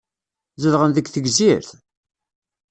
Zedɣen 0.61 0.91
deg 0.93 1.09
Tegzirt? 1.09 1.69